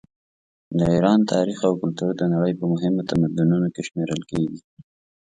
د 0.77 0.79
ایران 0.93 1.19
تاریخ 1.33 1.59
او 1.67 1.73
کلتور 1.81 2.11
د 2.17 2.23
نړۍ 2.33 2.53
په 2.59 2.65
مهمو 2.73 3.07
تمدنونو 3.09 3.67
کې 3.73 3.81
شمېرل 3.87 4.21
کیږي. 4.29 4.59